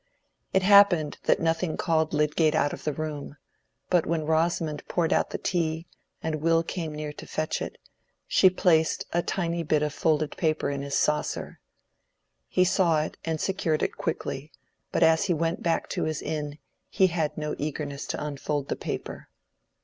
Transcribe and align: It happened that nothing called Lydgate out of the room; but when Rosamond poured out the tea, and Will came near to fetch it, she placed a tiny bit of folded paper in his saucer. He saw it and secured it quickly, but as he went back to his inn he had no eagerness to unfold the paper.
It 0.51 0.63
happened 0.63 1.19
that 1.25 1.39
nothing 1.39 1.77
called 1.77 2.11
Lydgate 2.11 2.55
out 2.55 2.73
of 2.73 2.85
the 2.85 2.91
room; 2.93 3.37
but 3.91 4.07
when 4.07 4.25
Rosamond 4.25 4.81
poured 4.87 5.13
out 5.13 5.29
the 5.29 5.37
tea, 5.37 5.85
and 6.23 6.41
Will 6.41 6.63
came 6.63 6.91
near 6.95 7.13
to 7.13 7.27
fetch 7.27 7.61
it, 7.61 7.77
she 8.27 8.49
placed 8.49 9.05
a 9.13 9.21
tiny 9.21 9.61
bit 9.61 9.83
of 9.83 9.93
folded 9.93 10.35
paper 10.37 10.71
in 10.71 10.81
his 10.81 10.95
saucer. 10.97 11.59
He 12.47 12.63
saw 12.63 13.03
it 13.03 13.17
and 13.25 13.39
secured 13.39 13.83
it 13.83 13.95
quickly, 13.95 14.51
but 14.91 15.03
as 15.03 15.25
he 15.25 15.35
went 15.35 15.61
back 15.61 15.87
to 15.89 16.05
his 16.05 16.23
inn 16.23 16.57
he 16.89 17.05
had 17.05 17.37
no 17.37 17.53
eagerness 17.59 18.07
to 18.07 18.25
unfold 18.25 18.69
the 18.69 18.75
paper. 18.75 19.27